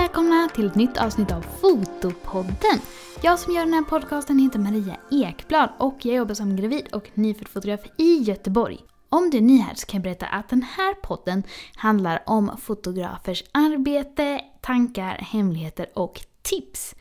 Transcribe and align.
Välkomna 0.00 0.48
till 0.54 0.66
ett 0.66 0.74
nytt 0.74 0.96
avsnitt 0.96 1.32
av 1.32 1.40
Fotopodden. 1.60 2.80
Jag 3.22 3.38
som 3.38 3.54
gör 3.54 3.64
den 3.64 3.74
här 3.74 3.82
podcasten 3.82 4.38
heter 4.38 4.58
Maria 4.58 4.96
Ekblad 5.10 5.70
och 5.78 5.96
jag 6.02 6.16
jobbar 6.16 6.34
som 6.34 6.56
gravid 6.56 6.86
och 6.92 7.10
nyfödd 7.14 7.48
fotograf 7.48 7.80
i 7.96 8.16
Göteborg. 8.16 8.78
Om 9.08 9.30
du 9.30 9.38
är 9.38 9.42
ny 9.42 9.58
här 9.58 9.74
så 9.74 9.86
kan 9.86 9.98
jag 9.98 10.02
berätta 10.02 10.26
att 10.26 10.48
den 10.48 10.62
här 10.62 10.94
podden 10.94 11.42
handlar 11.76 12.22
om 12.26 12.56
fotografers 12.60 13.44
arbete, 13.52 14.40
tankar, 14.60 15.14
hemligheter 15.14 15.86
och 15.94 16.20
tips. 16.42 16.94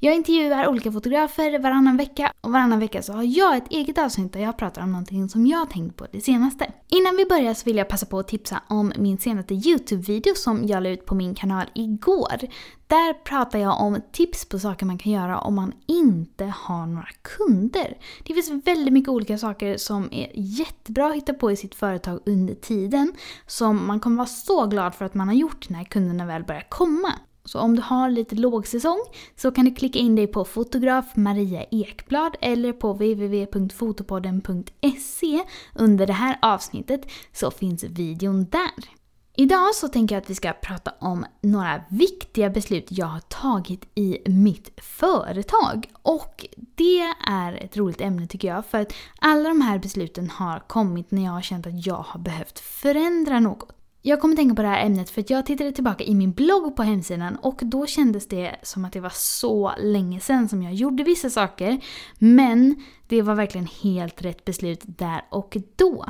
Jag 0.00 0.14
intervjuar 0.14 0.68
olika 0.68 0.92
fotografer 0.92 1.58
varannan 1.58 1.96
vecka 1.96 2.32
och 2.40 2.52
varannan 2.52 2.80
vecka 2.80 3.02
så 3.02 3.12
har 3.12 3.38
jag 3.38 3.56
ett 3.56 3.70
eget 3.70 3.98
avsnitt 3.98 4.32
där 4.32 4.40
jag 4.40 4.58
pratar 4.58 4.82
om 4.82 4.92
någonting 4.92 5.28
som 5.28 5.46
jag 5.46 5.58
har 5.58 5.66
tänkt 5.66 5.96
på 5.96 6.06
det 6.12 6.20
senaste. 6.20 6.72
Innan 6.88 7.16
vi 7.16 7.24
börjar 7.24 7.54
så 7.54 7.64
vill 7.64 7.76
jag 7.76 7.88
passa 7.88 8.06
på 8.06 8.18
att 8.18 8.28
tipsa 8.28 8.62
om 8.68 8.92
min 8.96 9.18
senaste 9.18 9.54
YouTube-video 9.54 10.34
som 10.34 10.66
jag 10.66 10.82
la 10.82 10.88
ut 10.88 11.06
på 11.06 11.14
min 11.14 11.34
kanal 11.34 11.66
igår. 11.74 12.38
Där 12.86 13.14
pratar 13.14 13.58
jag 13.58 13.80
om 13.80 14.00
tips 14.12 14.48
på 14.48 14.58
saker 14.58 14.86
man 14.86 14.98
kan 14.98 15.12
göra 15.12 15.38
om 15.38 15.54
man 15.54 15.72
inte 15.86 16.44
har 16.44 16.86
några 16.86 17.08
kunder. 17.22 17.98
Det 18.24 18.34
finns 18.34 18.66
väldigt 18.66 18.92
mycket 18.92 19.08
olika 19.08 19.38
saker 19.38 19.76
som 19.76 20.08
är 20.12 20.30
jättebra 20.34 21.06
att 21.06 21.16
hitta 21.16 21.34
på 21.34 21.52
i 21.52 21.56
sitt 21.56 21.74
företag 21.74 22.20
under 22.26 22.54
tiden 22.54 23.12
som 23.46 23.86
man 23.86 24.00
kommer 24.00 24.16
vara 24.16 24.26
så 24.26 24.66
glad 24.66 24.94
för 24.94 25.04
att 25.04 25.14
man 25.14 25.28
har 25.28 25.34
gjort 25.34 25.68
när 25.68 25.84
kunderna 25.84 26.26
väl 26.26 26.44
börjar 26.44 26.66
komma. 26.68 27.12
Så 27.46 27.60
om 27.60 27.76
du 27.76 27.82
har 27.82 28.10
lite 28.10 28.34
lågsäsong 28.34 29.00
så 29.36 29.50
kan 29.50 29.64
du 29.64 29.74
klicka 29.74 29.98
in 29.98 30.16
dig 30.16 30.26
på 30.26 30.44
fotograf 30.44 31.16
Maria 31.16 31.64
Ekblad 31.70 32.36
eller 32.40 32.72
på 32.72 32.92
www.fotopodden.se 32.92 35.42
under 35.74 36.06
det 36.06 36.12
här 36.12 36.38
avsnittet 36.42 37.06
så 37.32 37.50
finns 37.50 37.84
videon 37.84 38.44
där. 38.44 38.96
Idag 39.38 39.74
så 39.74 39.88
tänker 39.88 40.14
jag 40.14 40.22
att 40.22 40.30
vi 40.30 40.34
ska 40.34 40.52
prata 40.52 40.92
om 40.98 41.26
några 41.40 41.82
viktiga 41.88 42.50
beslut 42.50 42.86
jag 42.88 43.06
har 43.06 43.20
tagit 43.20 43.88
i 43.94 44.18
mitt 44.26 44.80
företag. 44.82 45.90
Och 46.02 46.46
det 46.56 47.00
är 47.26 47.52
ett 47.52 47.76
roligt 47.76 48.00
ämne 48.00 48.26
tycker 48.26 48.48
jag 48.48 48.66
för 48.66 48.80
att 48.80 48.92
alla 49.18 49.48
de 49.48 49.60
här 49.60 49.78
besluten 49.78 50.30
har 50.30 50.58
kommit 50.58 51.10
när 51.10 51.24
jag 51.24 51.32
har 51.32 51.42
känt 51.42 51.66
att 51.66 51.86
jag 51.86 52.04
har 52.08 52.20
behövt 52.20 52.58
förändra 52.58 53.40
något. 53.40 53.75
Jag 54.08 54.20
kommer 54.20 54.36
tänka 54.36 54.54
på 54.54 54.62
det 54.62 54.68
här 54.68 54.86
ämnet 54.86 55.10
för 55.10 55.20
att 55.20 55.30
jag 55.30 55.46
tittade 55.46 55.72
tillbaka 55.72 56.04
i 56.04 56.14
min 56.14 56.32
blogg 56.32 56.76
på 56.76 56.82
hemsidan 56.82 57.36
och 57.36 57.60
då 57.62 57.86
kändes 57.86 58.28
det 58.28 58.56
som 58.62 58.84
att 58.84 58.92
det 58.92 59.00
var 59.00 59.12
så 59.14 59.72
länge 59.78 60.20
sedan 60.20 60.48
som 60.48 60.62
jag 60.62 60.74
gjorde 60.74 61.02
vissa 61.02 61.30
saker. 61.30 61.80
Men 62.18 62.82
det 63.06 63.22
var 63.22 63.34
verkligen 63.34 63.66
helt 63.82 64.22
rätt 64.22 64.44
beslut 64.44 64.80
där 64.86 65.24
och 65.30 65.56
då. 65.76 66.04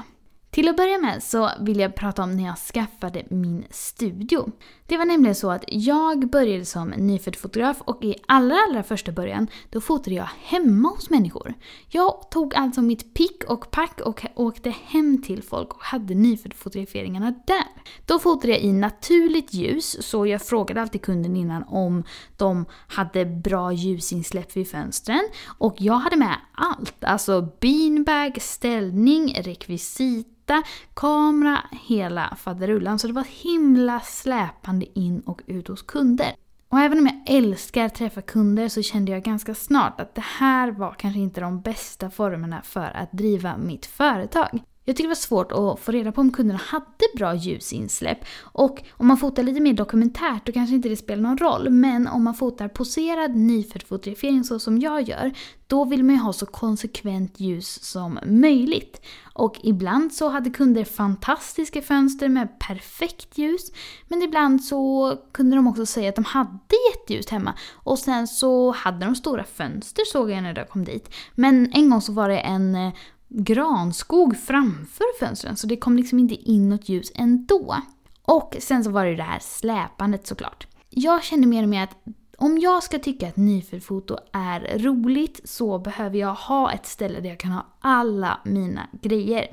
Till 0.57 0.69
att 0.69 0.77
börja 0.77 0.99
med 0.99 1.23
så 1.23 1.51
vill 1.61 1.81
jag 1.81 1.95
prata 1.95 2.23
om 2.23 2.37
när 2.37 2.45
jag 2.45 2.59
skaffade 2.59 3.23
min 3.31 3.65
studio. 3.71 4.53
Det 4.87 4.97
var 4.97 5.05
nämligen 5.05 5.35
så 5.35 5.51
att 5.51 5.65
jag 5.67 6.31
började 6.31 6.65
som 6.65 6.89
nyfödd 6.89 7.37
fotograf 7.37 7.77
och 7.81 8.05
i 8.05 8.15
allra, 8.29 8.57
allra 8.69 8.83
första 8.83 9.13
början 9.13 9.49
då 9.71 9.81
fotade 9.81 10.17
jag 10.17 10.29
hemma 10.43 10.89
hos 10.89 11.11
människor. 11.11 11.55
Jag 11.89 12.31
tog 12.31 12.55
alltså 12.55 12.83
mitt 12.83 13.15
pick 13.15 13.45
och 13.49 13.71
pack 13.71 14.01
och 14.01 14.27
åkte 14.35 14.71
hem 14.85 15.23
till 15.23 15.43
folk 15.43 15.75
och 15.75 15.83
hade 15.83 16.15
nyfödd-fotograferingarna 16.15 17.35
där. 17.47 17.67
Då 18.07 18.19
fotade 18.19 18.53
jag 18.53 18.61
i 18.61 18.73
naturligt 18.73 19.55
ljus 19.55 19.97
så 20.01 20.27
jag 20.27 20.43
frågade 20.43 20.83
alltid 20.83 21.03
kunden 21.03 21.37
innan 21.37 21.63
om 21.63 22.05
de 22.37 22.65
hade 22.87 23.25
bra 23.25 23.73
ljusinsläpp 23.73 24.57
vid 24.57 24.71
fönstren 24.71 25.29
och 25.59 25.75
jag 25.79 25.95
hade 25.95 26.17
med 26.17 26.37
allt, 26.55 27.05
alltså 27.05 27.49
beanbag, 27.61 28.39
ställning, 28.43 29.35
rekvisit 29.43 30.33
matta, 30.47 30.63
kamera, 30.95 31.63
hela 31.73 32.37
faderullan. 32.37 32.99
Så 32.99 33.07
det 33.07 33.13
var 33.13 33.27
himla 33.43 34.01
släpande 34.01 34.99
in 34.99 35.21
och 35.21 35.43
ut 35.47 35.69
hos 35.69 35.83
kunder. 35.83 36.35
Och 36.69 36.79
även 36.79 36.99
om 36.99 37.07
jag 37.07 37.37
älskar 37.37 37.85
att 37.85 37.95
träffa 37.95 38.23
kunder 38.23 38.69
så 38.69 38.83
kände 38.83 39.13
jag 39.13 39.23
ganska 39.23 39.55
snart 39.55 40.01
att 40.01 40.15
det 40.15 40.25
här 40.25 40.71
var 40.71 40.95
kanske 40.99 41.21
inte 41.21 41.41
de 41.41 41.61
bästa 41.61 42.11
formerna 42.11 42.63
för 42.63 42.97
att 42.97 43.13
driva 43.13 43.57
mitt 43.57 43.87
företag. 43.87 44.63
Jag 44.89 44.97
tyckte 44.97 45.05
det 45.05 45.09
var 45.09 45.15
svårt 45.15 45.53
att 45.53 45.81
få 45.81 45.93
reda 45.93 46.13
på 46.13 46.21
om 46.21 46.33
kunderna 46.33 46.61
hade 46.65 46.85
bra 47.17 47.35
ljusinsläpp. 47.35 48.19
Och 48.43 48.83
om 48.91 49.07
man 49.07 49.17
fotar 49.17 49.43
lite 49.43 49.61
mer 49.61 49.73
dokumentärt 49.73 50.47
då 50.47 50.53
kanske 50.53 50.75
inte 50.75 50.89
det 50.89 50.97
spelar 50.97 51.23
någon 51.23 51.39
roll. 51.39 51.71
Men 51.71 52.07
om 52.07 52.25
man 52.25 52.35
fotar 52.35 52.69
poserad 52.69 53.37
nyfödd 53.37 53.83
fotografering 53.83 54.45
så 54.45 54.59
som 54.59 54.79
jag 54.79 55.03
gör, 55.03 55.33
då 55.67 55.85
vill 55.85 56.05
man 56.05 56.15
ju 56.15 56.21
ha 56.21 56.33
så 56.33 56.47
konsekvent 56.47 57.41
ljus 57.41 57.83
som 57.85 58.19
möjligt. 58.27 59.01
Och 59.35 59.61
ibland 59.63 60.13
så 60.13 60.29
hade 60.29 60.51
kunder 60.51 60.85
fantastiska 60.85 61.83
fönster 61.83 62.29
med 62.29 62.59
perfekt 62.59 63.39
ljus. 63.39 63.73
Men 64.09 64.23
ibland 64.23 64.65
så 64.65 65.13
kunde 65.33 65.57
de 65.57 65.67
också 65.67 65.87
säga 65.87 66.09
att 66.09 66.15
de 66.15 66.25
hade 66.25 66.77
jätteljust 66.93 67.31
hemma. 67.31 67.55
Och 67.73 67.99
sen 67.99 68.27
så 68.29 68.71
hade 68.71 69.07
de 69.07 69.15
stora 69.15 69.45
fönster 69.45 70.05
såg 70.13 70.31
jag 70.31 70.43
när 70.43 70.59
jag 70.59 70.69
kom 70.69 70.85
dit. 70.85 71.15
Men 71.35 71.73
en 71.73 71.91
gång 71.91 72.01
så 72.01 72.13
var 72.13 72.29
det 72.29 72.39
en 72.39 72.75
eh, 72.75 72.93
granskog 73.29 74.37
framför 74.37 75.19
fönstren 75.19 75.57
så 75.57 75.67
det 75.67 75.77
kom 75.77 75.97
liksom 75.97 76.19
inte 76.19 76.35
in 76.35 76.69
något 76.69 76.89
ljus 76.89 77.13
ändå. 77.15 77.77
Och 78.23 78.57
sen 78.61 78.85
så 78.85 78.91
var 78.91 79.05
det 79.05 79.11
ju 79.11 79.17
det 79.17 79.23
här 79.23 79.39
släpandet 79.39 80.27
såklart. 80.27 80.67
Jag 80.91 81.25
känner 81.25 81.47
mer 81.47 81.63
och 81.63 81.69
mer 81.69 81.83
att 81.83 81.97
om 82.39 82.59
jag 82.59 82.83
ska 82.83 82.99
tycka 82.99 83.29
att 83.29 83.37
nyföddfoto 83.37 84.17
är 84.33 84.79
roligt 84.79 85.41
så 85.45 85.79
behöver 85.79 86.19
jag 86.19 86.35
ha 86.35 86.73
ett 86.73 86.87
ställe 86.87 87.21
där 87.21 87.29
jag 87.29 87.41
kan 87.41 87.53
ha 87.53 87.67
alla 87.81 88.41
mina 88.45 88.89
grejer. 89.03 89.47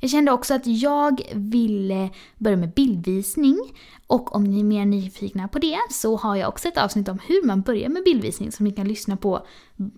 Jag 0.00 0.10
kände 0.10 0.32
också 0.32 0.54
att 0.54 0.66
jag 0.66 1.22
ville 1.34 2.10
börja 2.38 2.56
med 2.56 2.72
bildvisning 2.72 3.58
och 4.06 4.34
om 4.34 4.44
ni 4.44 4.60
är 4.60 4.64
mer 4.64 4.86
nyfikna 4.86 5.48
på 5.48 5.58
det 5.58 5.78
så 5.90 6.16
har 6.16 6.36
jag 6.36 6.48
också 6.48 6.68
ett 6.68 6.78
avsnitt 6.78 7.08
om 7.08 7.18
hur 7.26 7.46
man 7.46 7.62
börjar 7.62 7.88
med 7.88 8.04
bildvisning 8.04 8.52
som 8.52 8.64
ni 8.64 8.72
kan 8.72 8.88
lyssna 8.88 9.16
på 9.16 9.46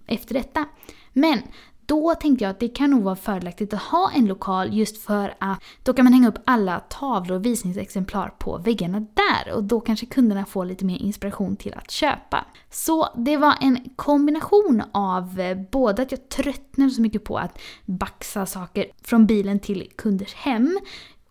efter 0.07 0.35
detta. 0.35 0.65
Men 1.13 1.39
då 1.87 2.15
tänkte 2.15 2.45
jag 2.45 2.51
att 2.51 2.61
det 2.61 2.69
kan 2.69 2.91
nog 2.91 3.03
vara 3.03 3.17
fördelaktigt 3.17 3.75
att 3.75 3.83
ha 3.83 4.11
en 4.15 4.27
lokal 4.27 4.75
just 4.75 4.97
för 4.97 5.35
att 5.39 5.63
då 5.83 5.93
kan 5.93 6.05
man 6.05 6.13
hänga 6.13 6.29
upp 6.29 6.39
alla 6.45 6.81
tavlor 6.81 7.37
och 7.37 7.47
visningsexemplar 7.47 8.35
på 8.39 8.59
väggarna 8.59 9.01
där 9.01 9.53
och 9.55 9.65
då 9.65 9.81
kanske 9.81 10.07
kunderna 10.07 10.47
får 10.47 10.65
lite 10.65 10.85
mer 10.85 10.99
inspiration 10.99 11.57
till 11.57 11.75
att 11.75 11.91
köpa. 11.91 12.45
Så 12.71 13.09
det 13.17 13.37
var 13.37 13.55
en 13.61 13.89
kombination 13.97 14.83
av 14.93 15.41
eh, 15.41 15.59
både 15.71 16.03
att 16.03 16.11
jag 16.11 16.29
tröttnade 16.29 16.91
så 16.91 17.03
mycket 17.03 17.25
på 17.25 17.39
att 17.39 17.59
baxa 17.85 18.47
saker 18.47 18.87
från 19.03 19.27
bilen 19.27 19.61
till 19.61 19.89
kunders 19.97 20.35
hem, 20.35 20.79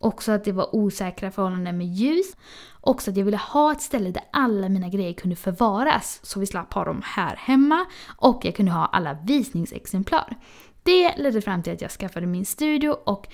också 0.02 0.32
att 0.32 0.44
det 0.44 0.52
var 0.52 0.76
osäkra 0.76 1.32
förhållanden 1.32 1.78
med 1.78 1.88
ljus 1.88 2.36
Också 2.84 3.12
att 3.12 3.18
jag 3.18 3.26
ville 3.26 3.38
ha 3.38 3.72
ett 3.72 3.82
ställe 3.82 4.12
där 4.12 4.24
alla 4.32 4.70
mina 4.70 4.90
grejer 4.90 5.14
kunde 5.14 5.36
förvaras 5.36 6.20
så 6.24 6.40
vi 6.40 6.46
slapp 6.46 6.74
ha 6.74 6.86
dem 6.86 7.02
här 7.06 7.36
hemma 7.36 7.86
och 8.18 8.46
jag 8.46 8.56
kunde 8.56 8.72
ha 8.72 8.86
alla 8.86 9.18
visningsexemplar. 9.24 10.36
Det 10.84 11.16
ledde 11.18 11.42
fram 11.42 11.64
till 11.64 11.74
att 11.74 11.82
jag 11.82 11.92
skaffade 11.92 12.26
min 12.26 12.46
studio 12.46 12.90
och 12.90 13.28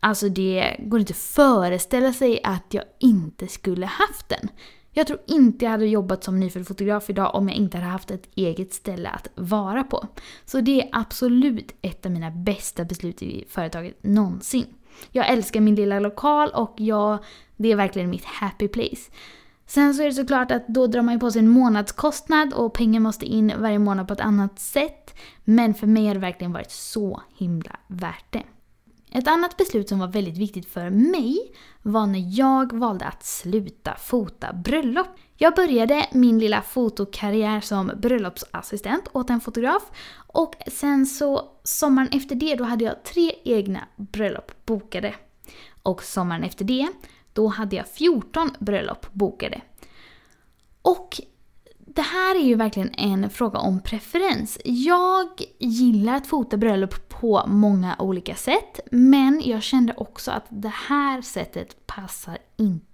alltså 0.00 0.28
det 0.28 0.76
går 0.78 1.00
inte 1.00 1.12
att 1.12 1.16
föreställa 1.16 2.12
sig 2.12 2.40
att 2.44 2.74
jag 2.74 2.84
inte 3.00 3.48
skulle 3.48 3.86
haft 3.86 4.28
den. 4.28 4.48
Jag 4.92 5.06
tror 5.06 5.18
inte 5.26 5.64
jag 5.64 5.72
hade 5.72 5.86
jobbat 5.86 6.24
som 6.24 6.40
nyfödd 6.40 6.68
fotograf 6.68 7.10
idag 7.10 7.34
om 7.34 7.48
jag 7.48 7.56
inte 7.56 7.76
hade 7.76 7.90
haft 7.90 8.10
ett 8.10 8.28
eget 8.34 8.72
ställe 8.72 9.08
att 9.08 9.28
vara 9.34 9.84
på. 9.84 10.06
Så 10.44 10.60
det 10.60 10.80
är 10.82 10.88
absolut 10.92 11.74
ett 11.82 12.06
av 12.06 12.12
mina 12.12 12.30
bästa 12.30 12.84
beslut 12.84 13.22
i 13.22 13.44
företaget 13.48 14.04
någonsin. 14.04 14.66
Jag 15.10 15.28
älskar 15.28 15.60
min 15.60 15.74
lilla 15.74 16.00
lokal 16.00 16.48
och 16.48 16.74
jag, 16.76 17.18
det 17.56 17.72
är 17.72 17.76
verkligen 17.76 18.10
mitt 18.10 18.24
happy 18.24 18.68
place. 18.68 19.10
Sen 19.66 19.94
så 19.94 20.02
är 20.02 20.06
det 20.06 20.12
såklart 20.12 20.50
att 20.50 20.68
då 20.68 20.86
drar 20.86 21.02
man 21.02 21.14
ju 21.14 21.20
på 21.20 21.30
sig 21.30 21.38
en 21.38 21.48
månadskostnad 21.48 22.52
och 22.52 22.74
pengar 22.74 23.00
måste 23.00 23.26
in 23.26 23.52
varje 23.58 23.78
månad 23.78 24.08
på 24.08 24.14
ett 24.14 24.20
annat 24.20 24.58
sätt. 24.58 25.14
Men 25.44 25.74
för 25.74 25.86
mig 25.86 26.06
har 26.06 26.14
det 26.14 26.20
verkligen 26.20 26.52
varit 26.52 26.70
så 26.70 27.22
himla 27.36 27.76
värt 27.86 28.32
det. 28.32 28.42
Ett 29.12 29.28
annat 29.28 29.56
beslut 29.56 29.88
som 29.88 29.98
var 29.98 30.08
väldigt 30.08 30.38
viktigt 30.38 30.68
för 30.68 30.90
mig 30.90 31.38
var 31.82 32.06
när 32.06 32.38
jag 32.38 32.72
valde 32.72 33.04
att 33.04 33.24
sluta 33.24 33.94
fota 33.94 34.52
bröllop. 34.52 35.08
Jag 35.40 35.54
började 35.54 36.06
min 36.12 36.38
lilla 36.38 36.62
fotokarriär 36.62 37.60
som 37.60 37.92
bröllopsassistent 37.96 39.08
åt 39.12 39.30
en 39.30 39.40
fotograf 39.40 39.82
och 40.26 40.54
sen 40.66 41.06
så 41.06 41.50
sommaren 41.64 42.08
efter 42.12 42.34
det 42.34 42.54
då 42.54 42.64
hade 42.64 42.84
jag 42.84 43.04
tre 43.04 43.32
egna 43.44 43.80
bröllop 43.96 44.66
bokade. 44.66 45.14
Och 45.82 46.02
sommaren 46.02 46.44
efter 46.44 46.64
det 46.64 46.88
då 47.32 47.46
hade 47.46 47.76
jag 47.76 47.88
14 47.88 48.50
bröllop 48.58 49.12
bokade. 49.12 49.60
Och 50.82 51.20
det 51.78 52.02
här 52.02 52.34
är 52.34 52.44
ju 52.44 52.54
verkligen 52.54 52.94
en 52.94 53.30
fråga 53.30 53.58
om 53.58 53.80
preferens. 53.80 54.58
Jag 54.64 55.28
gillar 55.58 56.14
att 56.14 56.26
fota 56.26 56.56
bröllop 56.56 57.08
på 57.08 57.42
många 57.46 57.96
olika 57.98 58.34
sätt, 58.34 58.80
men 58.90 59.42
jag 59.44 59.62
kände 59.62 59.94
också 59.96 60.30
att 60.30 60.46
det 60.48 60.72
här 60.88 61.22
sättet 61.22 61.86
passar 61.86 62.38
inte 62.56 62.88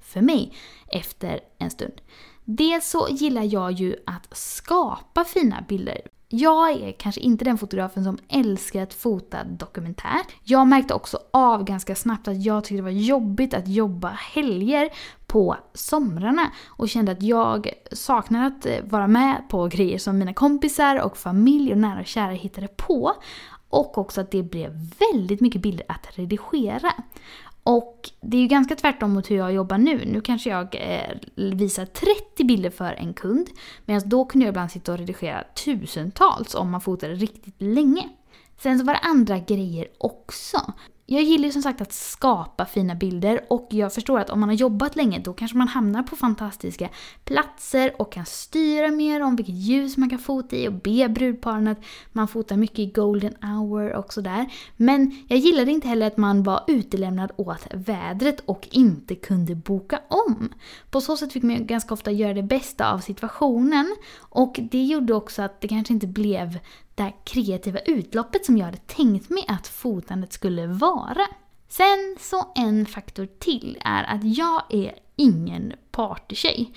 för 0.00 0.20
mig 0.20 0.52
efter 0.88 1.40
en 1.58 1.70
stund. 1.70 2.00
Dels 2.44 2.90
så 2.90 3.08
gillar 3.10 3.42
jag 3.42 3.72
ju 3.72 3.96
att 4.06 4.36
skapa 4.36 5.24
fina 5.24 5.64
bilder. 5.68 6.00
jag 6.28 6.70
är 6.70 6.92
kanske 6.92 7.20
inte 7.20 7.44
den 7.44 7.58
fotografen 7.58 8.04
som 8.04 8.18
älskar 8.28 8.82
att 8.82 8.94
fota 8.94 9.44
dokumentär. 9.44 10.20
Jag 10.44 10.66
märkte 10.66 10.94
också 10.94 11.18
av 11.30 11.64
ganska 11.64 11.94
snabbt 11.94 12.28
att 12.28 12.44
jag 12.44 12.64
tyckte 12.64 12.76
det 12.76 12.82
var 12.82 12.90
jobbigt 12.90 13.54
att 13.54 13.68
jobba 13.68 14.08
helger 14.08 14.90
på 15.26 15.56
somrarna 15.74 16.50
och 16.66 16.88
kände 16.88 17.12
att 17.12 17.22
jag 17.22 17.70
saknade 17.92 18.46
att 18.46 18.66
eh, 18.66 18.84
vara 18.84 19.06
med 19.06 19.42
på 19.48 19.66
grejer 19.66 19.98
som 19.98 20.18
mina 20.18 20.34
kompisar 20.34 21.00
och 21.00 21.16
familj 21.16 21.72
och 21.72 21.78
nära 21.78 22.00
och 22.00 22.06
kära 22.06 22.30
hittade 22.30 22.68
på. 22.68 23.12
Och 23.68 23.98
också 23.98 24.20
att 24.20 24.30
det 24.30 24.42
blev 24.42 24.72
väldigt 24.98 25.40
mycket 25.40 25.62
bilder 25.62 25.86
att 25.88 26.18
redigera. 26.18 26.92
Och 27.64 28.10
det 28.20 28.36
är 28.36 28.40
ju 28.40 28.46
ganska 28.46 28.76
tvärtom 28.76 29.10
mot 29.12 29.30
hur 29.30 29.36
jag 29.36 29.52
jobbar 29.52 29.78
nu. 29.78 30.04
Nu 30.06 30.20
kanske 30.20 30.50
jag 30.50 30.74
eh, 30.74 31.16
visar 31.34 31.86
30 31.86 32.44
bilder 32.44 32.70
för 32.70 32.92
en 32.92 33.14
kund. 33.14 33.50
Medan 33.84 34.08
då 34.08 34.24
kunde 34.24 34.46
jag 34.46 34.52
ibland 34.52 34.70
sitta 34.70 34.92
och 34.92 34.98
redigera 34.98 35.44
tusentals 35.64 36.54
om 36.54 36.70
man 36.70 36.80
fotade 36.80 37.14
riktigt 37.14 37.54
länge. 37.58 38.08
Sen 38.58 38.78
så 38.78 38.84
var 38.84 38.94
det 38.94 39.00
andra 39.00 39.38
grejer 39.38 39.88
också. 39.98 40.72
Jag 41.12 41.22
gillar 41.22 41.44
ju 41.46 41.52
som 41.52 41.62
sagt 41.62 41.80
att 41.80 41.92
skapa 41.92 42.66
fina 42.66 42.94
bilder 42.94 43.40
och 43.48 43.68
jag 43.70 43.94
förstår 43.94 44.18
att 44.18 44.30
om 44.30 44.40
man 44.40 44.48
har 44.48 44.56
jobbat 44.56 44.96
länge 44.96 45.18
då 45.18 45.32
kanske 45.32 45.56
man 45.56 45.68
hamnar 45.68 46.02
på 46.02 46.16
fantastiska 46.16 46.88
platser 47.24 47.92
och 47.98 48.12
kan 48.12 48.26
styra 48.26 48.90
mer 48.90 49.22
om 49.22 49.36
vilket 49.36 49.54
ljus 49.54 49.96
man 49.96 50.10
kan 50.10 50.18
fota 50.18 50.56
i 50.56 50.68
och 50.68 50.72
be 50.72 51.08
brudparen 51.08 51.68
att 51.68 51.84
man 52.12 52.28
fotar 52.28 52.56
mycket 52.56 52.78
i 52.78 52.86
golden 52.86 53.34
hour 53.42 53.92
och 53.92 54.12
sådär. 54.12 54.52
Men 54.76 55.24
jag 55.28 55.38
gillade 55.38 55.70
inte 55.70 55.88
heller 55.88 56.06
att 56.06 56.16
man 56.16 56.42
var 56.42 56.64
utelämnad 56.66 57.32
åt 57.36 57.66
vädret 57.74 58.40
och 58.40 58.68
inte 58.70 59.14
kunde 59.14 59.54
boka 59.54 60.00
om. 60.08 60.48
På 60.90 61.00
så 61.00 61.16
sätt 61.16 61.32
fick 61.32 61.42
man 61.42 61.66
ganska 61.66 61.94
ofta 61.94 62.10
göra 62.10 62.34
det 62.34 62.42
bästa 62.42 62.92
av 62.92 62.98
situationen 62.98 63.96
och 64.18 64.60
det 64.70 64.84
gjorde 64.84 65.14
också 65.14 65.42
att 65.42 65.60
det 65.60 65.68
kanske 65.68 65.92
inte 65.92 66.06
blev 66.06 66.58
det 66.94 67.02
här 67.02 67.14
kreativa 67.24 67.78
utloppet 67.78 68.44
som 68.44 68.58
jag 68.58 68.64
hade 68.64 68.78
tänkt 68.78 69.30
mig 69.30 69.44
att 69.48 69.68
fotandet 69.68 70.32
skulle 70.32 70.66
vara. 70.66 71.26
Sen 71.68 72.16
så 72.20 72.52
en 72.54 72.86
faktor 72.86 73.28
till 73.38 73.78
är 73.84 74.04
att 74.04 74.24
jag 74.24 74.62
är 74.70 74.94
ingen 75.16 75.72
partytjej. 75.90 76.72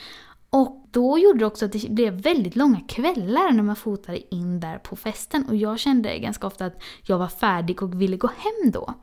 Och 0.50 0.88
då 0.92 1.20
gjorde 1.20 1.40
det 1.40 1.46
också 1.46 1.66
att 1.66 1.72
det 1.72 1.90
blev 1.90 2.14
väldigt 2.14 2.56
långa 2.56 2.80
kvällar 2.88 3.52
när 3.52 3.64
man 3.64 3.76
fotade 3.76 4.36
in 4.36 4.60
där 4.60 4.78
på 4.78 4.96
festen 4.96 5.46
och 5.50 5.56
jag 5.56 5.80
kände 5.80 6.20
ganska 6.20 6.48
ofta 6.48 6.66
att 6.66 6.84
jag 7.02 7.18
var 7.18 7.28
färdig 7.28 7.84
och 7.84 8.02
ville 8.02 8.18
gå 8.18 8.28
hem 8.28 8.72
då. 8.72 8.94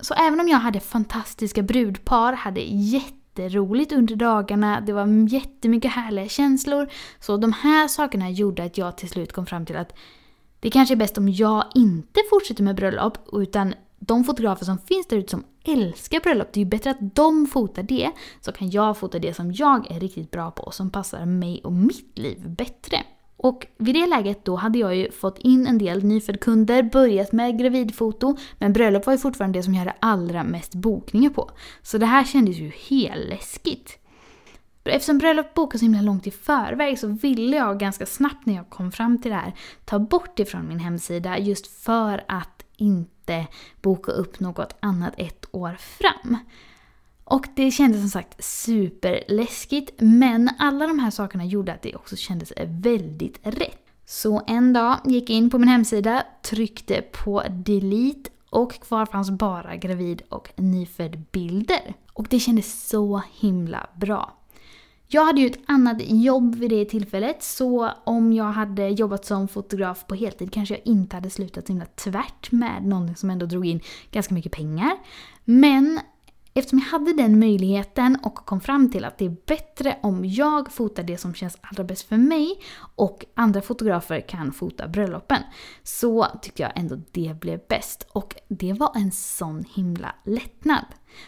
Så 0.00 0.14
även 0.14 0.40
om 0.40 0.48
jag 0.48 0.58
hade 0.58 0.80
fantastiska 0.80 1.62
brudpar, 1.62 2.32
hade 2.32 2.60
jätteroligt 2.60 3.92
under 3.92 4.16
dagarna, 4.16 4.80
det 4.80 4.92
var 4.92 5.32
jättemycket 5.32 5.92
härliga 5.92 6.28
känslor. 6.28 6.88
Så 7.20 7.36
de 7.36 7.52
här 7.52 7.88
sakerna 7.88 8.30
gjorde 8.30 8.64
att 8.64 8.78
jag 8.78 8.98
till 8.98 9.08
slut 9.08 9.32
kom 9.32 9.46
fram 9.46 9.66
till 9.66 9.76
att 9.76 9.92
det 10.66 10.70
kanske 10.70 10.94
är 10.94 10.96
bäst 10.96 11.18
om 11.18 11.28
jag 11.28 11.64
inte 11.74 12.20
fortsätter 12.30 12.62
med 12.62 12.76
bröllop 12.76 13.18
utan 13.32 13.74
de 13.98 14.24
fotografer 14.24 14.64
som 14.64 14.78
finns 14.78 15.06
där 15.06 15.16
ute 15.16 15.30
som 15.30 15.44
älskar 15.64 16.20
bröllop, 16.20 16.48
det 16.52 16.60
är 16.60 16.64
ju 16.64 16.70
bättre 16.70 16.90
att 16.90 17.14
de 17.14 17.46
fotar 17.46 17.82
det 17.82 18.10
så 18.40 18.52
kan 18.52 18.70
jag 18.70 18.96
fota 18.98 19.18
det 19.18 19.34
som 19.34 19.52
jag 19.52 19.90
är 19.90 20.00
riktigt 20.00 20.30
bra 20.30 20.50
på 20.50 20.62
och 20.62 20.74
som 20.74 20.90
passar 20.90 21.26
mig 21.26 21.60
och 21.64 21.72
mitt 21.72 22.18
liv 22.18 22.50
bättre. 22.50 22.96
Och 23.36 23.66
vid 23.78 23.94
det 23.94 24.06
läget 24.06 24.44
då 24.44 24.56
hade 24.56 24.78
jag 24.78 24.96
ju 24.96 25.10
fått 25.10 25.38
in 25.38 25.66
en 25.66 25.78
del 25.78 26.04
nyföddkunder, 26.04 26.82
börjat 26.82 27.32
med 27.32 27.58
gravidfoto, 27.58 28.36
men 28.58 28.72
bröllop 28.72 29.06
var 29.06 29.12
ju 29.12 29.18
fortfarande 29.18 29.58
det 29.58 29.62
som 29.62 29.74
jag 29.74 29.78
hade 29.78 29.96
allra 30.00 30.44
mest 30.44 30.74
bokningar 30.74 31.30
på. 31.30 31.50
Så 31.82 31.98
det 31.98 32.06
här 32.06 32.24
kändes 32.24 32.56
ju 32.56 32.72
helt 32.88 33.28
läskigt. 33.28 33.98
Eftersom 34.90 35.18
bröllop 35.18 35.54
bokas 35.54 35.80
så 35.80 35.84
himla 35.84 36.02
långt 36.02 36.26
i 36.26 36.30
förväg 36.30 36.98
så 36.98 37.06
ville 37.06 37.56
jag 37.56 37.78
ganska 37.78 38.06
snabbt 38.06 38.46
när 38.46 38.54
jag 38.54 38.70
kom 38.70 38.92
fram 38.92 39.18
till 39.18 39.30
det 39.30 39.36
här 39.36 39.54
ta 39.84 39.98
bort 39.98 40.36
det 40.36 40.44
från 40.44 40.68
min 40.68 40.78
hemsida 40.78 41.38
just 41.38 41.66
för 41.66 42.24
att 42.28 42.64
inte 42.76 43.46
boka 43.82 44.12
upp 44.12 44.40
något 44.40 44.76
annat 44.80 45.14
ett 45.16 45.46
år 45.50 45.76
fram. 45.80 46.38
Och 47.24 47.46
det 47.56 47.70
kändes 47.70 48.00
som 48.00 48.10
sagt 48.10 48.44
superläskigt 48.44 49.92
men 49.98 50.50
alla 50.58 50.86
de 50.86 50.98
här 50.98 51.10
sakerna 51.10 51.44
gjorde 51.44 51.72
att 51.72 51.82
det 51.82 51.94
också 51.94 52.16
kändes 52.16 52.52
väldigt 52.66 53.38
rätt. 53.42 53.86
Så 54.04 54.42
en 54.46 54.72
dag 54.72 54.96
gick 55.04 55.30
jag 55.30 55.36
in 55.36 55.50
på 55.50 55.58
min 55.58 55.68
hemsida, 55.68 56.22
tryckte 56.42 57.02
på 57.02 57.42
delete 57.50 58.30
och 58.50 58.72
kvar 58.72 59.06
fanns 59.06 59.30
bara 59.30 59.76
gravid 59.76 60.22
och 60.28 60.52
nyfödd 60.56 61.22
bilder. 61.32 61.94
Och 62.12 62.26
det 62.30 62.40
kändes 62.40 62.88
så 62.88 63.22
himla 63.40 63.86
bra. 63.94 64.32
Jag 65.08 65.24
hade 65.24 65.40
ju 65.40 65.46
ett 65.46 65.58
annat 65.66 65.96
jobb 66.00 66.54
vid 66.54 66.70
det 66.70 66.84
tillfället 66.84 67.42
så 67.42 67.90
om 68.04 68.32
jag 68.32 68.44
hade 68.44 68.88
jobbat 68.88 69.24
som 69.24 69.48
fotograf 69.48 70.06
på 70.06 70.14
heltid 70.14 70.52
kanske 70.52 70.74
jag 70.74 70.86
inte 70.86 71.16
hade 71.16 71.30
slutat 71.30 71.66
så 71.66 71.72
himla 71.72 71.86
tvärt 71.86 72.52
med 72.52 72.86
någonting 72.86 73.16
som 73.16 73.30
ändå 73.30 73.46
drog 73.46 73.66
in 73.66 73.80
ganska 74.10 74.34
mycket 74.34 74.52
pengar. 74.52 74.96
Men 75.44 76.00
eftersom 76.54 76.78
jag 76.78 76.86
hade 76.86 77.12
den 77.12 77.38
möjligheten 77.38 78.18
och 78.22 78.34
kom 78.34 78.60
fram 78.60 78.90
till 78.90 79.04
att 79.04 79.18
det 79.18 79.24
är 79.24 79.36
bättre 79.46 79.98
om 80.02 80.24
jag 80.24 80.72
fotar 80.72 81.02
det 81.02 81.18
som 81.18 81.34
känns 81.34 81.58
allra 81.60 81.84
bäst 81.84 82.08
för 82.08 82.16
mig 82.16 82.60
och 82.96 83.24
andra 83.34 83.62
fotografer 83.62 84.20
kan 84.20 84.52
fota 84.52 84.88
bröllopen 84.88 85.42
så 85.82 86.26
tyckte 86.42 86.62
jag 86.62 86.72
ändå 86.74 86.96
det 87.12 87.40
blev 87.40 87.60
bäst. 87.68 88.06
Och 88.12 88.34
det 88.48 88.72
var 88.72 88.92
en 88.94 89.12
sån 89.12 89.64
himla 89.74 90.14
lättnad. 90.24 90.86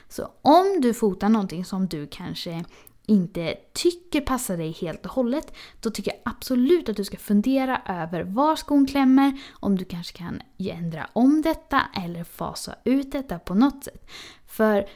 Så 0.08 0.28
om 0.42 0.80
du 0.80 0.94
fotar 0.94 1.28
någonting 1.28 1.64
som 1.64 1.86
du 1.86 2.06
kanske 2.06 2.64
inte 3.08 3.54
tycker 3.72 4.20
passar 4.20 4.56
dig 4.56 4.70
helt 4.72 5.06
och 5.06 5.12
hållet, 5.12 5.54
då 5.80 5.90
tycker 5.90 6.10
jag 6.10 6.20
absolut 6.24 6.88
att 6.88 6.96
du 6.96 7.04
ska 7.04 7.16
fundera 7.16 7.82
över 7.86 8.22
var 8.22 8.56
skon 8.56 8.86
klämmer, 8.86 9.40
om 9.52 9.78
du 9.78 9.84
kanske 9.84 10.18
kan 10.18 10.40
ändra 10.58 11.08
om 11.12 11.42
detta 11.42 11.82
eller 12.04 12.24
fasa 12.24 12.74
ut 12.84 13.12
detta 13.12 13.38
på 13.38 13.54
något 13.54 13.84
sätt. 13.84 14.10
För 14.46 14.86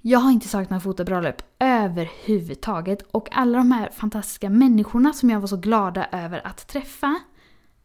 jag 0.00 0.18
har 0.18 0.30
inte 0.30 0.48
saknat 0.48 0.82
fotobröllop 0.82 1.42
överhuvudtaget 1.58 3.02
och 3.10 3.28
alla 3.32 3.58
de 3.58 3.72
här 3.72 3.90
fantastiska 3.90 4.50
människorna 4.50 5.12
som 5.12 5.30
jag 5.30 5.40
var 5.40 5.48
så 5.48 5.56
glada 5.56 6.08
över 6.12 6.46
att 6.46 6.68
träffa, 6.68 7.20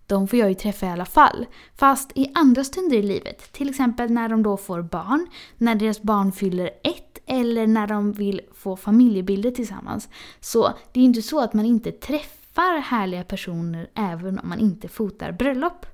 de 0.07 0.27
får 0.27 0.39
jag 0.39 0.50
ju 0.50 0.56
träffa 0.56 0.85
i 0.85 0.89
alla 0.89 1.06
fall. 1.06 1.45
Fast 1.75 2.12
i 2.15 2.31
andra 2.35 2.63
stunder 2.63 2.97
i 2.97 3.04
livet, 3.04 3.52
till 3.52 3.69
exempel 3.69 4.11
när 4.11 4.30
de 4.30 4.44
då 4.44 4.57
får 4.57 4.81
barn, 4.81 5.28
när 5.57 5.75
deras 5.75 6.02
barn 6.02 6.31
fyller 6.31 6.69
ett 6.83 7.12
eller 7.25 7.68
när 7.68 7.87
de 7.87 8.11
vill 8.11 8.42
få 8.53 8.75
familjebilder 8.75 9.51
tillsammans. 9.51 10.09
Så 10.39 10.73
det 10.92 10.99
är 10.99 11.01
ju 11.01 11.07
inte 11.07 11.21
så 11.21 11.39
att 11.39 11.53
man 11.53 11.65
inte 11.65 11.92
träffar 11.92 12.80
härliga 12.80 13.23
personer 13.23 13.89
även 13.95 14.39
om 14.39 14.49
man 14.49 14.59
inte 14.59 14.87
fotar 14.87 15.31
bröllop. 15.31 15.85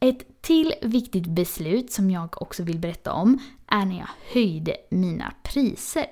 Ett 0.00 0.42
till 0.42 0.74
viktigt 0.82 1.26
beslut 1.26 1.92
som 1.92 2.10
jag 2.10 2.42
också 2.42 2.62
vill 2.62 2.78
berätta 2.78 3.12
om 3.12 3.38
är 3.66 3.84
när 3.84 3.98
jag 3.98 4.08
höjde 4.32 4.76
mina 4.90 5.32
priser. 5.42 6.06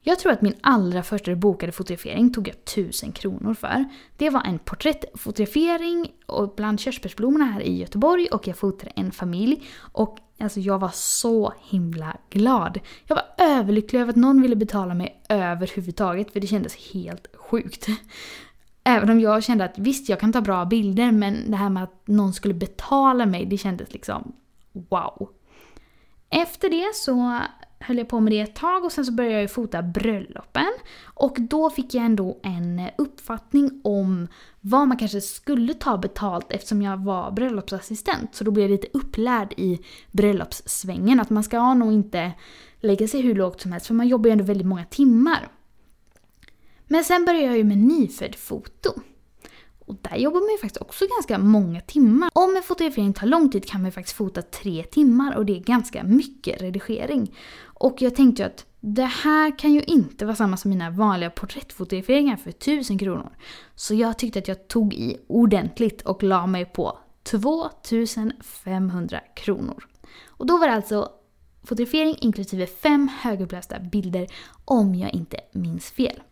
Jag 0.00 0.18
tror 0.18 0.32
att 0.32 0.42
min 0.42 0.54
allra 0.60 1.02
första 1.02 1.34
bokade 1.34 1.72
fotografering 1.72 2.32
tog 2.32 2.48
jag 2.48 2.54
1000 2.56 3.12
kronor 3.12 3.54
för. 3.54 3.84
Det 4.16 4.30
var 4.30 4.42
en 4.42 4.58
porträttfotografering 4.58 6.12
bland 6.56 6.80
körsbärsblommorna 6.80 7.44
här 7.44 7.60
i 7.60 7.78
Göteborg 7.78 8.26
och 8.26 8.48
jag 8.48 8.56
fotade 8.56 8.92
en 8.96 9.12
familj. 9.12 9.62
Och 9.92 10.18
alltså 10.40 10.60
jag 10.60 10.78
var 10.78 10.90
så 10.94 11.52
himla 11.60 12.16
glad. 12.30 12.80
Jag 13.06 13.16
var 13.16 13.24
överlycklig 13.38 14.00
över 14.00 14.10
att 14.10 14.16
någon 14.16 14.42
ville 14.42 14.56
betala 14.56 14.94
mig 14.94 15.22
överhuvudtaget 15.28 16.32
för 16.32 16.40
det 16.40 16.46
kändes 16.46 16.92
helt 16.92 17.26
sjukt. 17.36 17.86
Även 18.84 19.10
om 19.10 19.20
jag 19.20 19.44
kände 19.44 19.64
att 19.64 19.78
visst, 19.78 20.08
jag 20.08 20.20
kan 20.20 20.32
ta 20.32 20.40
bra 20.40 20.64
bilder 20.64 21.12
men 21.12 21.50
det 21.50 21.56
här 21.56 21.70
med 21.70 21.82
att 21.82 22.08
någon 22.08 22.32
skulle 22.32 22.54
betala 22.54 23.26
mig, 23.26 23.46
det 23.46 23.58
kändes 23.58 23.92
liksom 23.92 24.32
wow. 24.72 25.28
Efter 26.30 26.70
det 26.70 26.94
så 26.94 27.40
höll 27.80 27.98
jag 27.98 28.08
på 28.08 28.20
med 28.20 28.32
det 28.32 28.40
ett 28.40 28.54
tag 28.54 28.84
och 28.84 28.92
sen 28.92 29.04
så 29.04 29.12
började 29.12 29.34
jag 29.34 29.42
ju 29.42 29.48
fota 29.48 29.82
bröllopen. 29.82 30.72
Och 31.04 31.36
då 31.38 31.70
fick 31.70 31.94
jag 31.94 32.04
ändå 32.04 32.40
en 32.42 32.82
uppfattning 32.98 33.80
om 33.84 34.28
vad 34.60 34.88
man 34.88 34.96
kanske 34.96 35.20
skulle 35.20 35.74
ta 35.74 35.98
betalt 35.98 36.52
eftersom 36.52 36.82
jag 36.82 37.04
var 37.04 37.30
bröllopsassistent. 37.30 38.34
Så 38.34 38.44
då 38.44 38.50
blev 38.50 38.64
jag 38.64 38.70
lite 38.70 38.88
upplärd 38.92 39.54
i 39.56 39.78
bröllopssvängen 40.12 41.20
att 41.20 41.30
man 41.30 41.44
ska 41.44 41.74
nog 41.74 41.92
inte 41.92 42.32
lägga 42.80 43.08
sig 43.08 43.20
hur 43.20 43.34
lågt 43.34 43.60
som 43.60 43.72
helst 43.72 43.86
för 43.86 43.94
man 43.94 44.08
jobbar 44.08 44.28
ju 44.28 44.32
ändå 44.32 44.44
väldigt 44.44 44.66
många 44.66 44.84
timmar. 44.84 45.48
Men 46.86 47.04
sen 47.04 47.24
började 47.24 47.46
jag 47.46 47.56
ju 47.56 47.64
med 47.64 47.78
nyfödd-foto. 47.78 48.90
Och 49.88 49.96
där 50.02 50.16
jobbar 50.16 50.40
man 50.40 50.50
ju 50.50 50.58
faktiskt 50.58 50.80
också 50.80 51.04
ganska 51.16 51.38
många 51.38 51.80
timmar. 51.80 52.30
Om 52.32 52.56
en 52.56 52.62
fotografering 52.62 53.12
tar 53.12 53.26
lång 53.26 53.50
tid 53.50 53.66
kan 53.66 53.80
man 53.80 53.88
ju 53.88 53.92
faktiskt 53.92 54.16
fota 54.16 54.42
tre 54.42 54.82
timmar 54.82 55.36
och 55.36 55.46
det 55.46 55.56
är 55.56 55.60
ganska 55.60 56.04
mycket 56.04 56.62
redigering. 56.62 57.34
Och 57.60 58.02
jag 58.02 58.14
tänkte 58.14 58.42
ju 58.42 58.46
att 58.46 58.66
det 58.80 59.04
här 59.04 59.58
kan 59.58 59.72
ju 59.72 59.82
inte 59.82 60.24
vara 60.24 60.36
samma 60.36 60.56
som 60.56 60.70
mina 60.70 60.90
vanliga 60.90 61.30
porträttfotograferingar 61.30 62.36
för 62.36 62.50
1000 62.50 62.98
kronor. 62.98 63.30
Så 63.74 63.94
jag 63.94 64.18
tyckte 64.18 64.38
att 64.38 64.48
jag 64.48 64.68
tog 64.68 64.94
i 64.94 65.16
ordentligt 65.26 66.02
och 66.02 66.22
la 66.22 66.46
mig 66.46 66.64
på 66.64 66.98
2500 67.22 69.20
kronor. 69.36 69.86
Och 70.26 70.46
då 70.46 70.58
var 70.58 70.66
det 70.66 70.74
alltså 70.74 71.10
fotografering 71.64 72.16
inklusive 72.20 72.66
fem 72.66 73.08
högupplösta 73.20 73.80
bilder 73.80 74.26
om 74.64 74.94
jag 74.94 75.14
inte 75.14 75.36
minns 75.52 75.90
fel. 75.90 76.22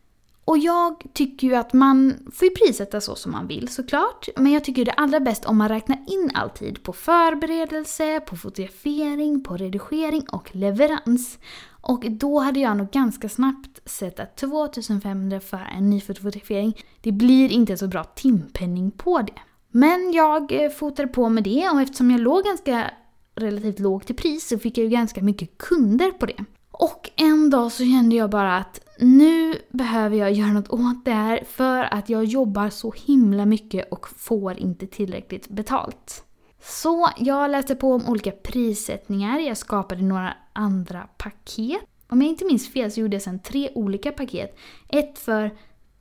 Och 0.47 0.59
jag 0.59 1.05
tycker 1.13 1.47
ju 1.47 1.55
att 1.55 1.73
man 1.73 2.15
får 2.33 2.49
ju 2.49 2.55
prissätta 2.55 3.01
så 3.01 3.15
som 3.15 3.33
man 3.33 3.47
vill 3.47 3.69
såklart. 3.69 4.29
Men 4.37 4.53
jag 4.53 4.65
tycker 4.65 4.85
det 4.85 4.91
är 4.91 5.01
allra 5.01 5.21
bäst 5.21 5.45
om 5.45 5.57
man 5.57 5.69
räknar 5.69 5.99
in 6.07 6.31
all 6.35 6.51
tid 6.51 6.83
på 6.83 6.93
förberedelse, 6.93 8.21
på 8.21 8.37
fotografering, 8.37 9.45
på 9.45 9.57
redigering 9.57 10.23
och 10.33 10.57
leverans. 10.57 11.39
Och 11.81 12.05
då 12.11 12.39
hade 12.39 12.61
jag 12.61 12.77
nog 12.77 12.91
ganska 12.91 13.29
snabbt 13.29 13.89
sett 13.89 14.21
att 14.21 14.37
2500 14.37 15.41
för 15.41 15.69
en 15.77 15.91
nyfotografering, 15.91 16.77
det 17.01 17.13
blir 17.13 17.53
inte 17.53 17.77
så 17.77 17.89
bra 17.89 18.05
timpenning 18.05 18.91
på 18.91 19.23
det. 19.23 19.41
Men 19.71 20.13
jag 20.13 20.65
eh, 20.65 20.71
fotade 20.71 21.09
på 21.09 21.29
med 21.29 21.45
det 21.45 21.69
och 21.73 21.81
eftersom 21.81 22.11
jag 22.11 22.21
låg 22.21 22.45
ganska 22.45 22.91
relativt 23.35 23.79
lågt 23.79 24.11
i 24.11 24.15
pris 24.15 24.49
så 24.49 24.59
fick 24.59 24.79
jag 24.79 24.85
ju 24.85 24.91
ganska 24.91 25.23
mycket 25.23 25.59
kunder 25.59 26.11
på 26.11 26.27
det. 26.27 26.45
Och 26.71 27.11
en 27.17 27.51
dag 27.51 27.73
så 27.73 27.85
kände 27.85 28.17
jag 28.17 28.31
bara 28.31 28.57
att 28.57 28.81
nu 28.99 29.55
behöver 29.71 30.17
jag 30.17 30.33
göra 30.33 30.53
något 30.53 30.69
åt 30.69 31.05
det 31.05 31.13
här 31.13 31.45
för 31.49 31.95
att 31.95 32.09
jag 32.09 32.25
jobbar 32.25 32.71
så 32.71 32.93
himla 33.07 33.47
mycket 33.47 33.93
och 33.93 34.09
får 34.09 34.59
inte 34.59 34.87
tillräckligt 34.87 35.49
betalt. 35.49 36.25
Så 36.63 37.09
jag 37.17 37.51
läste 37.51 37.75
på 37.75 37.93
om 37.93 38.09
olika 38.09 38.31
prissättningar, 38.33 39.39
jag 39.39 39.57
skapade 39.57 40.03
några 40.03 40.35
andra 40.53 41.09
paket. 41.19 41.81
Om 42.09 42.23
jag 42.23 42.31
inte 42.31 42.45
minns 42.45 42.73
fel 42.73 42.93
så 42.93 43.01
gjorde 43.01 43.15
jag 43.15 43.23
sedan 43.23 43.39
tre 43.39 43.71
olika 43.75 44.13
paket. 44.13 44.57
Ett 44.89 45.19
för 45.19 45.51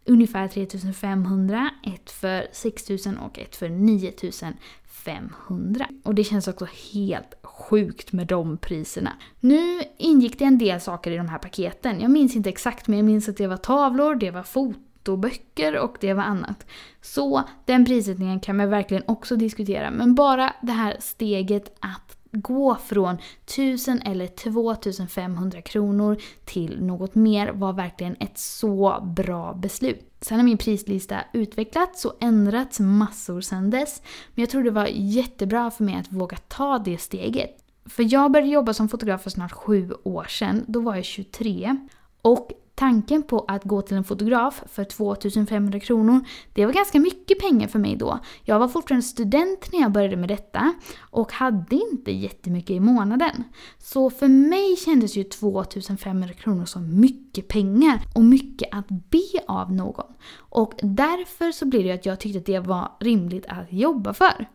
ungefär 0.06 0.48
3500, 0.48 1.70
ett 1.84 2.12
för 2.12 2.48
6000 2.52 3.18
och 3.18 3.40
ett 3.40 3.56
för 3.56 3.70
9500. 3.70 5.88
Och 6.04 6.16
det 6.16 6.24
känns 6.24 6.48
också 6.48 6.68
helt 6.94 7.34
sjukt 7.44 8.14
med 8.14 8.28
de 8.28 8.58
priserna. 8.58 9.14
Nu 9.40 9.82
ingick 9.98 10.40
det 10.40 10.46
en 10.46 10.58
del 10.58 10.82
saker 10.82 11.12
i 11.12 11.18
de 11.18 11.30
här 11.30 11.40
paketen. 11.40 12.02
Jag 12.02 12.12
minns 12.12 12.36
inte 12.36 12.50
exakt 12.50 12.88
men 12.88 12.98
jag 12.98 13.06
minns 13.06 13.30
att 13.30 13.38
det 13.38 13.48
var 13.48 13.58
tavlor, 13.58 14.16
det 14.16 14.32
var 14.32 14.44
fotoböcker 14.44 15.78
och 15.78 15.98
det 16.00 16.14
var 16.14 16.24
annat. 16.24 16.66
Så 17.02 17.44
den 17.66 17.86
prissättningen 17.86 18.40
kan 18.40 18.58
man 18.58 18.70
verkligen 18.70 19.04
också 19.08 19.36
diskutera. 19.36 19.92
Men 19.92 20.16
bara 20.16 20.54
det 20.62 20.72
här 20.72 20.98
steget 21.00 21.78
att 21.80 22.18
gå 22.36 22.75
från 22.75 23.18
1000 23.46 24.01
eller 24.01 24.27
2500 24.27 25.62
kronor 25.62 26.18
till 26.46 26.82
något 26.82 27.15
mer 27.15 27.51
var 27.51 27.74
verkligen 27.74 28.15
ett 28.20 28.38
så 28.38 29.01
bra 29.15 29.54
beslut. 29.54 30.12
Sen 30.22 30.38
har 30.38 30.46
min 30.46 30.58
prislista 30.58 31.22
utvecklats 31.34 32.06
och 32.06 32.18
ändrats 32.20 32.80
massor 32.80 33.42
sen 33.42 33.70
dess. 33.70 34.01
Men 34.34 34.42
jag 34.42 34.50
tror 34.50 34.63
det 34.63 34.72
var 34.72 34.88
jättebra 34.92 35.72
för 35.72 35.84
mig 35.84 35.96
att 35.96 36.12
våga 36.12 36.38
ta 36.38 36.80
det 36.80 36.98
steget. 36.98 37.58
För 37.86 38.13
jag 38.13 38.32
började 38.32 38.51
jobba 38.51 38.74
som 38.74 38.89
fotograf 38.89 39.22
för 39.22 39.30
snart 39.30 39.51
sju 39.51 39.94
år 40.04 40.24
sedan. 40.24 40.65
Då 40.68 40.80
var 40.80 40.96
jag 40.96 41.06
23. 41.06 41.77
Och 42.22 42.51
tanken 42.75 43.24
på 43.24 43.46
att 43.48 43.63
gå 43.63 43.82
till 43.82 43.98
en 43.98 44.03
fotograf 44.03 44.63
för 44.65 44.84
2500 44.84 45.79
kronor, 45.79 46.25
det 46.53 46.65
var 46.65 46.74
ganska 46.74 47.00
mycket 47.00 47.39
pengar 47.39 47.67
för 47.67 47.79
mig 47.79 47.96
då. 47.96 48.20
Jag 48.44 48.60
var 48.60 48.67
fortfarande 48.67 49.05
student 49.05 49.72
när 49.74 49.82
jag 49.82 49.91
började 49.91 50.17
med 50.17 50.29
detta 50.29 50.74
och 51.00 51.32
hade 51.32 51.75
inte 51.75 52.12
jättemycket 52.12 52.70
i 52.70 52.79
månaden. 52.79 53.44
Så 53.77 54.10
för 54.10 54.27
mig 54.27 54.75
kändes 54.75 55.17
ju 55.17 55.24
2500 55.24 56.34
kronor 56.34 56.65
som 56.65 57.00
mycket 57.00 57.48
pengar 57.48 58.01
och 58.15 58.24
mycket 58.24 58.70
att 58.72 58.88
be 58.88 59.44
av 59.48 59.74
någon. 59.74 60.13
Och 60.38 60.74
därför 60.82 61.51
så 61.51 61.65
blev 61.65 61.84
det 61.84 61.91
att 61.91 62.05
jag 62.05 62.20
tyckte 62.20 62.39
att 62.39 62.46
det 62.46 62.60
var 62.60 62.91
rimligt 63.00 63.46
att 63.48 63.74
jobba 63.74 64.13
för. 64.13 64.48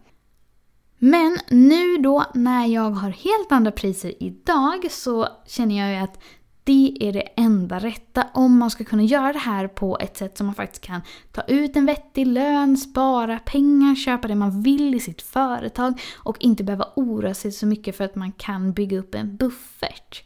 Men 1.02 1.38
nu 1.48 1.96
då 1.96 2.24
när 2.34 2.66
jag 2.66 2.90
har 2.90 3.10
helt 3.10 3.52
andra 3.52 3.70
priser 3.70 4.22
idag 4.22 4.90
så 4.90 5.28
känner 5.46 5.78
jag 5.78 5.90
ju 5.90 5.96
att 5.96 6.18
det 6.64 6.96
är 7.00 7.12
det 7.12 7.20
enda 7.36 7.78
rätta 7.78 8.26
om 8.34 8.58
man 8.58 8.70
ska 8.70 8.84
kunna 8.84 9.02
göra 9.02 9.32
det 9.32 9.38
här 9.38 9.68
på 9.68 9.98
ett 10.00 10.16
sätt 10.16 10.38
som 10.38 10.46
man 10.46 10.54
faktiskt 10.54 10.82
kan 10.82 11.00
ta 11.32 11.42
ut 11.42 11.76
en 11.76 11.86
vettig 11.86 12.26
lön, 12.26 12.76
spara 12.76 13.38
pengar, 13.38 13.94
köpa 13.94 14.28
det 14.28 14.34
man 14.34 14.62
vill 14.62 14.94
i 14.94 15.00
sitt 15.00 15.22
företag 15.22 16.00
och 16.16 16.36
inte 16.40 16.64
behöva 16.64 16.88
oroa 16.96 17.34
sig 17.34 17.52
så 17.52 17.66
mycket 17.66 17.96
för 17.96 18.04
att 18.04 18.14
man 18.14 18.32
kan 18.32 18.72
bygga 18.72 18.98
upp 18.98 19.14
en 19.14 19.36
buffert. 19.36 20.24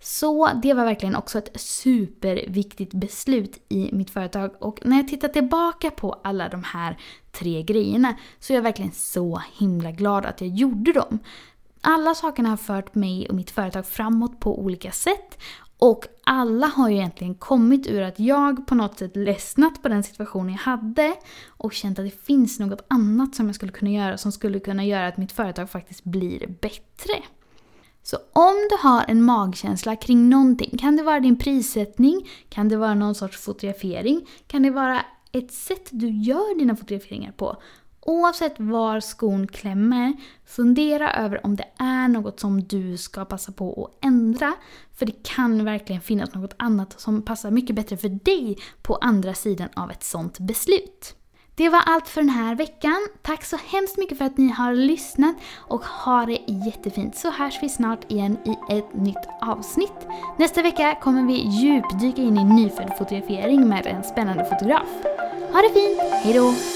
Så 0.00 0.50
det 0.62 0.74
var 0.74 0.84
verkligen 0.84 1.16
också 1.16 1.38
ett 1.38 1.60
superviktigt 1.60 2.94
beslut 2.94 3.64
i 3.68 3.90
mitt 3.92 4.10
företag 4.10 4.50
och 4.60 4.80
när 4.84 4.96
jag 4.96 5.08
tittar 5.08 5.28
tillbaka 5.28 5.90
på 5.90 6.20
alla 6.24 6.48
de 6.48 6.62
här 6.62 6.98
tre 7.32 7.62
grejerna 7.62 8.14
så 8.40 8.52
är 8.52 8.54
jag 8.54 8.62
verkligen 8.62 8.92
så 8.92 9.42
himla 9.58 9.90
glad 9.90 10.26
att 10.26 10.40
jag 10.40 10.50
gjorde 10.50 10.92
dem. 10.92 11.18
Alla 11.80 12.14
sakerna 12.14 12.48
har 12.48 12.56
fört 12.56 12.94
mig 12.94 13.28
och 13.28 13.34
mitt 13.34 13.50
företag 13.50 13.86
framåt 13.86 14.40
på 14.40 14.60
olika 14.60 14.92
sätt 14.92 15.38
och 15.78 16.04
alla 16.24 16.66
har 16.66 16.88
ju 16.88 16.96
egentligen 16.96 17.34
kommit 17.34 17.86
ur 17.86 18.02
att 18.02 18.20
jag 18.20 18.66
på 18.66 18.74
något 18.74 18.98
sätt 18.98 19.16
ledsnat 19.16 19.82
på 19.82 19.88
den 19.88 20.02
situationen 20.02 20.52
jag 20.52 20.58
hade 20.58 21.14
och 21.48 21.72
känt 21.72 21.98
att 21.98 22.04
det 22.04 22.24
finns 22.24 22.58
något 22.58 22.84
annat 22.88 23.34
som 23.34 23.46
jag 23.46 23.54
skulle 23.54 23.72
kunna 23.72 23.90
göra 23.90 24.18
som 24.18 24.32
skulle 24.32 24.60
kunna 24.60 24.84
göra 24.84 25.06
att 25.06 25.16
mitt 25.16 25.32
företag 25.32 25.70
faktiskt 25.70 26.04
blir 26.04 26.46
bättre. 26.46 27.22
Så 28.02 28.16
om 28.32 28.68
du 28.70 28.88
har 28.88 29.04
en 29.08 29.22
magkänsla 29.22 29.96
kring 29.96 30.28
någonting, 30.28 30.78
kan 30.78 30.96
det 30.96 31.02
vara 31.02 31.20
din 31.20 31.38
prissättning, 31.38 32.28
kan 32.48 32.68
det 32.68 32.76
vara 32.76 32.94
någon 32.94 33.14
sorts 33.14 33.36
fotografering, 33.36 34.26
kan 34.46 34.62
det 34.62 34.70
vara 34.70 35.00
ett 35.32 35.52
sätt 35.52 35.88
du 35.90 36.10
gör 36.10 36.58
dina 36.58 36.76
fotograferingar 36.76 37.32
på 37.32 37.56
Oavsett 38.06 38.54
var 38.58 39.00
skon 39.00 39.46
klämmer, 39.46 40.16
fundera 40.44 41.12
över 41.12 41.46
om 41.46 41.56
det 41.56 41.68
är 41.78 42.08
något 42.08 42.40
som 42.40 42.62
du 42.62 42.96
ska 42.96 43.24
passa 43.24 43.52
på 43.52 43.84
att 43.84 44.04
ändra. 44.04 44.54
För 44.96 45.06
det 45.06 45.22
kan 45.22 45.64
verkligen 45.64 46.02
finnas 46.02 46.34
något 46.34 46.54
annat 46.56 47.00
som 47.00 47.22
passar 47.22 47.50
mycket 47.50 47.76
bättre 47.76 47.96
för 47.96 48.08
dig 48.08 48.58
på 48.82 48.94
andra 48.96 49.34
sidan 49.34 49.68
av 49.74 49.90
ett 49.90 50.04
sånt 50.04 50.38
beslut. 50.38 51.14
Det 51.54 51.68
var 51.68 51.82
allt 51.86 52.08
för 52.08 52.20
den 52.20 52.30
här 52.30 52.54
veckan. 52.54 53.08
Tack 53.22 53.44
så 53.44 53.56
hemskt 53.66 53.98
mycket 53.98 54.18
för 54.18 54.24
att 54.24 54.38
ni 54.38 54.48
har 54.48 54.74
lyssnat 54.74 55.36
och 55.56 55.84
ha 55.84 56.26
det 56.26 56.40
jättefint 56.66 57.16
så 57.16 57.30
hörs 57.30 57.58
vi 57.62 57.68
snart 57.68 58.12
igen 58.12 58.36
i 58.44 58.76
ett 58.76 58.94
nytt 58.94 59.28
avsnitt. 59.40 60.06
Nästa 60.38 60.62
vecka 60.62 60.98
kommer 61.02 61.22
vi 61.22 61.34
djupdyka 61.34 62.22
in 62.22 62.38
i 62.38 62.44
nyfödd 62.44 62.92
fotografering 62.98 63.68
med 63.68 63.86
en 63.86 64.04
spännande 64.04 64.44
fotograf. 64.44 64.88
Ha 65.52 65.62
det 65.62 65.70
fint, 65.74 66.24
hejdå! 66.24 66.75